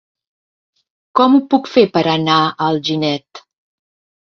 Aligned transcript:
Com 1.19 1.35
ho 1.35 1.43
puc 1.51 1.69
fer 1.75 1.85
per 1.99 2.03
anar 2.15 2.41
a 2.47 2.51
Alginet? 2.71 3.45